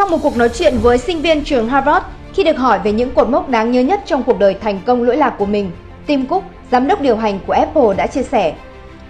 [0.00, 3.10] Trong một cuộc nói chuyện với sinh viên trường Harvard, khi được hỏi về những
[3.10, 5.70] cột mốc đáng nhớ nhất trong cuộc đời thành công lỗi lạc của mình,
[6.06, 8.54] Tim Cook, giám đốc điều hành của Apple đã chia sẻ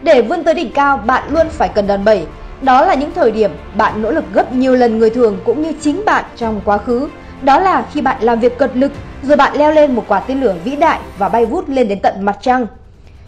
[0.03, 2.27] Để vươn tới đỉnh cao, bạn luôn phải cần đòn bẩy.
[2.63, 5.73] Đó là những thời điểm bạn nỗ lực gấp nhiều lần người thường cũng như
[5.81, 7.09] chính bạn trong quá khứ.
[7.43, 10.41] Đó là khi bạn làm việc cật lực rồi bạn leo lên một quả tên
[10.41, 12.67] lửa vĩ đại và bay vút lên đến tận mặt trăng.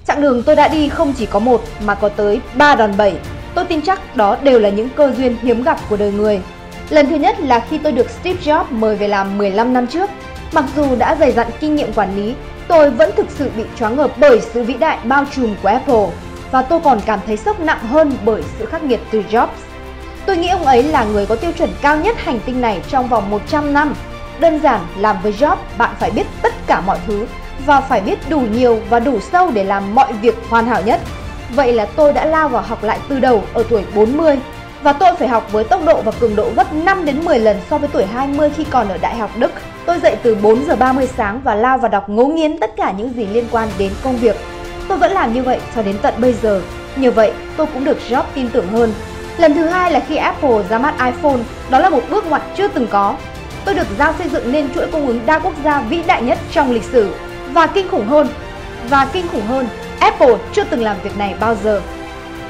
[0.06, 3.14] Chặng đường tôi đã đi không chỉ có một mà có tới 3 đòn bẩy.
[3.54, 6.40] Tôi tin chắc đó đều là những cơ duyên hiếm gặp của đời người.
[6.90, 10.10] Lần thứ nhất là khi tôi được Steve Jobs mời về làm 15 năm trước.
[10.52, 12.34] Mặc dù đã dày dặn kinh nghiệm quản lý,
[12.68, 16.06] tôi vẫn thực sự bị choáng ngợp bởi sự vĩ đại bao trùm của Apple
[16.50, 19.46] và tôi còn cảm thấy sốc nặng hơn bởi sự khắc nghiệt từ Jobs.
[20.26, 23.08] Tôi nghĩ ông ấy là người có tiêu chuẩn cao nhất hành tinh này trong
[23.08, 23.94] vòng 100 năm.
[24.40, 27.26] Đơn giản, làm với Jobs, bạn phải biết tất cả mọi thứ
[27.66, 31.00] và phải biết đủ nhiều và đủ sâu để làm mọi việc hoàn hảo nhất.
[31.54, 34.38] Vậy là tôi đã lao vào học lại từ đầu ở tuổi 40
[34.82, 37.56] và tôi phải học với tốc độ và cường độ gấp 5 đến 10 lần
[37.70, 39.52] so với tuổi 20 khi còn ở Đại học Đức.
[39.86, 42.92] Tôi dậy từ 4 giờ 30 sáng và lao vào đọc ngấu nghiến tất cả
[42.98, 44.36] những gì liên quan đến công việc.
[44.88, 46.62] Tôi vẫn làm như vậy cho đến tận bây giờ.
[46.96, 48.92] Nhờ vậy, tôi cũng được Jobs tin tưởng hơn.
[49.36, 51.38] Lần thứ hai là khi Apple ra mắt iPhone,
[51.70, 53.16] đó là một bước ngoặt chưa từng có.
[53.64, 56.38] Tôi được giao xây dựng nên chuỗi cung ứng đa quốc gia vĩ đại nhất
[56.52, 57.14] trong lịch sử
[57.52, 58.28] và kinh khủng hơn.
[58.90, 59.66] Và kinh khủng hơn,
[60.00, 61.80] Apple chưa từng làm việc này bao giờ.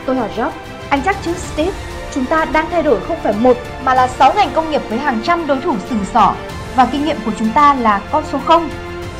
[0.07, 0.51] Tôi hỏi Jobs,
[0.89, 1.73] anh chắc chứ Steve,
[2.15, 4.99] chúng ta đang thay đổi không phải một mà là 6 ngành công nghiệp với
[4.99, 6.35] hàng trăm đối thủ sừng sỏ
[6.77, 8.69] và kinh nghiệm của chúng ta là con số 0.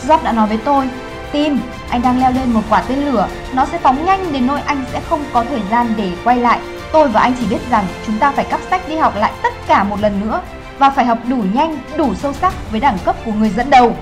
[0.07, 0.89] Job đã nói với tôi,
[1.33, 4.61] Tim, anh đang leo lên một quả tên lửa, nó sẽ phóng nhanh đến nỗi
[4.67, 6.61] anh sẽ không có thời gian để quay lại.
[6.93, 9.53] Tôi và anh chỉ biết rằng chúng ta phải cắp sách đi học lại tất
[9.69, 10.41] cả một lần nữa
[10.79, 13.97] và phải học đủ nhanh, đủ sâu sắc với đẳng cấp của người dẫn đầu.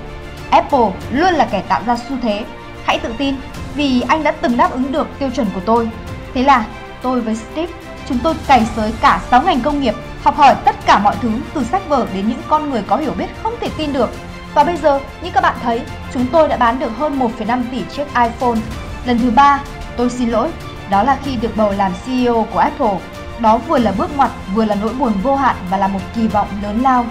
[0.50, 2.44] Apple luôn là kẻ tạo ra xu thế.
[2.84, 3.34] Hãy tự tin
[3.74, 5.88] vì anh đã từng đáp ứng được tiêu chuẩn của tôi.
[6.34, 6.64] Thế là
[7.02, 7.72] tôi với Steve,
[8.10, 11.30] chúng tôi cày sới cả 6 ngành công nghiệp, học hỏi tất cả mọi thứ
[11.54, 14.10] từ sách vở đến những con người có hiểu biết không thể tin được.
[14.54, 15.82] Và bây giờ, như các bạn thấy,
[16.14, 18.58] chúng tôi đã bán được hơn 1,5 tỷ chiếc iPhone.
[19.04, 19.60] Lần thứ ba,
[19.96, 20.48] tôi xin lỗi,
[20.90, 22.98] đó là khi được bầu làm CEO của Apple.
[23.38, 26.28] Đó vừa là bước ngoặt, vừa là nỗi buồn vô hạn và là một kỳ
[26.28, 27.06] vọng lớn lao.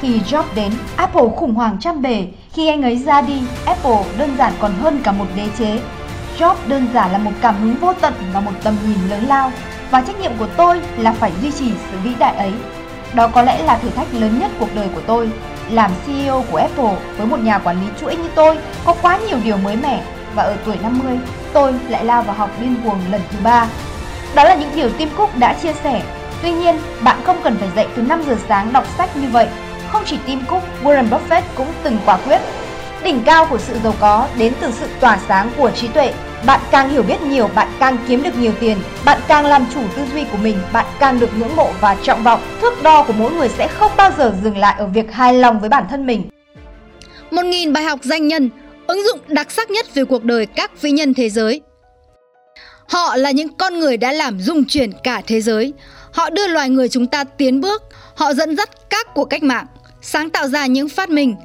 [0.00, 2.26] Khi Jobs đến, Apple khủng hoảng trăm bề.
[2.52, 5.80] Khi anh ấy ra đi, Apple đơn giản còn hơn cả một đế chế.
[6.38, 9.52] Jobs đơn giản là một cảm hứng vô tận và một tầm nhìn lớn lao.
[9.90, 12.52] Và trách nhiệm của tôi là phải duy trì sự vĩ đại ấy.
[13.14, 15.30] Đó có lẽ là thử thách lớn nhất cuộc đời của tôi.
[15.70, 19.38] Làm CEO của Apple với một nhà quản lý chuỗi như tôi có quá nhiều
[19.44, 20.02] điều mới mẻ
[20.34, 21.18] và ở tuổi 50
[21.52, 23.66] tôi lại lao vào học điên cuồng lần thứ ba.
[24.34, 26.02] Đó là những điều Tim Cook đã chia sẻ.
[26.42, 29.48] Tuy nhiên, bạn không cần phải dậy từ 5 giờ sáng đọc sách như vậy
[29.92, 32.40] không chỉ Tim Cook, Warren Buffett cũng từng quả quyết.
[33.02, 36.14] Đỉnh cao của sự giàu có đến từ sự tỏa sáng của trí tuệ.
[36.46, 38.78] Bạn càng hiểu biết nhiều, bạn càng kiếm được nhiều tiền.
[39.04, 42.22] Bạn càng làm chủ tư duy của mình, bạn càng được ngưỡng mộ và trọng
[42.22, 42.40] vọng.
[42.60, 45.60] Thước đo của mỗi người sẽ không bao giờ dừng lại ở việc hài lòng
[45.60, 46.30] với bản thân mình.
[47.30, 48.50] Một nghìn bài học danh nhân,
[48.86, 51.60] ứng dụng đặc sắc nhất về cuộc đời các vĩ nhân thế giới.
[52.88, 55.72] Họ là những con người đã làm rung chuyển cả thế giới.
[56.12, 57.82] Họ đưa loài người chúng ta tiến bước,
[58.14, 59.66] họ dẫn dắt các cuộc cách mạng,
[60.02, 61.36] sáng tạo ra những phát minh.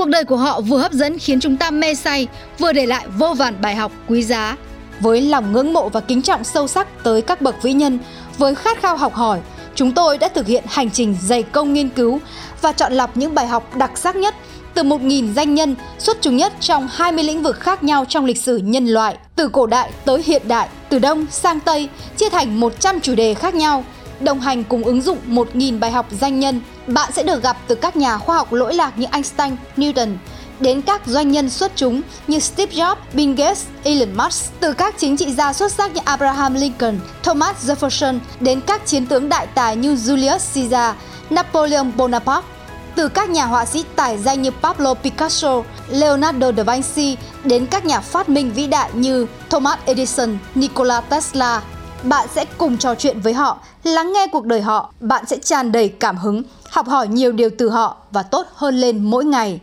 [0.00, 2.26] Cuộc đời của họ vừa hấp dẫn khiến chúng ta mê say,
[2.58, 4.56] vừa để lại vô vàn bài học quý giá.
[5.00, 7.98] Với lòng ngưỡng mộ và kính trọng sâu sắc tới các bậc vĩ nhân,
[8.38, 9.40] với khát khao học hỏi,
[9.74, 12.20] chúng tôi đã thực hiện hành trình dày công nghiên cứu
[12.60, 14.34] và chọn lọc những bài học đặc sắc nhất
[14.74, 18.42] từ 1.000 danh nhân xuất chúng nhất trong 20 lĩnh vực khác nhau trong lịch
[18.42, 22.60] sử nhân loại, từ cổ đại tới hiện đại, từ Đông sang Tây, chia thành
[22.60, 23.84] 100 chủ đề khác nhau–
[24.20, 27.74] đồng hành cùng ứng dụng 1.000 bài học danh nhân, bạn sẽ được gặp từ
[27.74, 30.16] các nhà khoa học lỗi lạc như Einstein, Newton,
[30.60, 34.94] đến các doanh nhân xuất chúng như Steve Jobs, Bill Gates, Elon Musk, từ các
[34.98, 39.46] chính trị gia xuất sắc như Abraham Lincoln, Thomas Jefferson đến các chiến tướng đại
[39.46, 40.94] tài như Julius Caesar,
[41.30, 42.48] Napoleon Bonaparte,
[42.94, 47.84] từ các nhà họa sĩ tài danh như Pablo Picasso, Leonardo da Vinci đến các
[47.84, 51.62] nhà phát minh vĩ đại như Thomas Edison, Nikola Tesla,
[52.02, 55.72] bạn sẽ cùng trò chuyện với họ, lắng nghe cuộc đời họ, bạn sẽ tràn
[55.72, 59.60] đầy cảm hứng, học hỏi nhiều điều từ họ và tốt hơn lên mỗi ngày.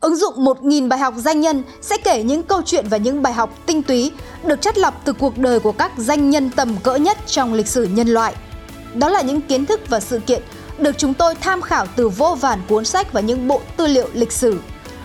[0.00, 3.32] Ứng dụng 1.000 bài học danh nhân sẽ kể những câu chuyện và những bài
[3.32, 4.12] học tinh túy
[4.44, 7.66] được chất lọc từ cuộc đời của các danh nhân tầm cỡ nhất trong lịch
[7.66, 8.34] sử nhân loại.
[8.94, 10.42] Đó là những kiến thức và sự kiện
[10.78, 14.08] được chúng tôi tham khảo từ vô vàn cuốn sách và những bộ tư liệu
[14.12, 14.60] lịch sử.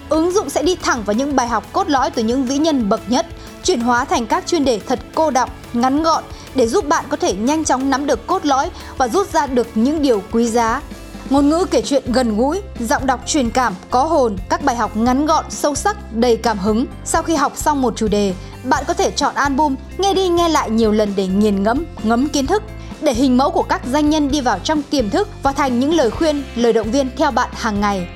[0.09, 2.89] Ứng dụng sẽ đi thẳng vào những bài học cốt lõi từ những vĩ nhân
[2.89, 3.25] bậc nhất,
[3.63, 6.23] chuyển hóa thành các chuyên đề thật cô đọng, ngắn gọn
[6.55, 9.67] để giúp bạn có thể nhanh chóng nắm được cốt lõi và rút ra được
[9.75, 10.81] những điều quý giá.
[11.29, 14.97] Ngôn ngữ kể chuyện gần gũi, giọng đọc truyền cảm, có hồn, các bài học
[14.97, 16.85] ngắn gọn, sâu sắc, đầy cảm hứng.
[17.05, 20.49] Sau khi học xong một chủ đề, bạn có thể chọn album, nghe đi nghe
[20.49, 22.63] lại nhiều lần để nghiền ngẫm, ngấm kiến thức.
[23.01, 25.93] để hình mẫu của các danh nhân đi vào trong tiềm thức và thành những
[25.93, 28.07] lời khuyên, lời động viên theo bạn hàng ngày.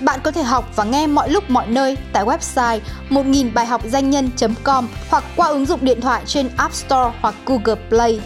[0.00, 3.82] Bạn có thể học và nghe mọi lúc mọi nơi tại website 1000 bài học
[3.84, 8.20] danh nhân.com hoặc qua ứng dụng điện thoại trên App Store hoặc Google Play.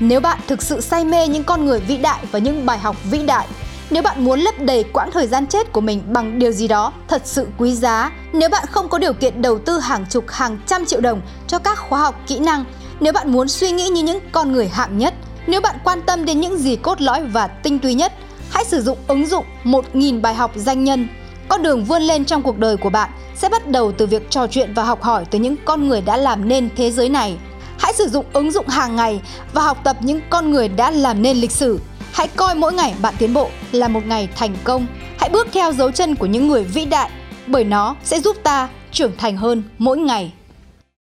[0.00, 2.96] Nếu bạn thực sự say mê những con người vĩ đại và những bài học
[3.10, 3.46] vĩ đại,
[3.90, 6.92] nếu bạn muốn lấp đầy quãng thời gian chết của mình bằng điều gì đó
[7.08, 10.58] thật sự quý giá, nếu bạn không có điều kiện đầu tư hàng chục hàng
[10.66, 12.64] trăm triệu đồng cho các khóa học kỹ năng,
[13.00, 15.14] nếu bạn muốn suy nghĩ như những con người hạng nhất,
[15.46, 18.12] nếu bạn quan tâm đến những gì cốt lõi và tinh túy nhất,
[18.50, 21.08] hãy sử dụng ứng dụng 1.000 bài học danh nhân.
[21.48, 24.46] Con đường vươn lên trong cuộc đời của bạn sẽ bắt đầu từ việc trò
[24.46, 27.36] chuyện và học hỏi từ những con người đã làm nên thế giới này.
[27.78, 29.20] Hãy sử dụng ứng dụng hàng ngày
[29.52, 31.80] và học tập những con người đã làm nên lịch sử.
[32.12, 34.86] Hãy coi mỗi ngày bạn tiến bộ là một ngày thành công.
[35.18, 37.10] Hãy bước theo dấu chân của những người vĩ đại,
[37.46, 40.32] bởi nó sẽ giúp ta trưởng thành hơn mỗi ngày.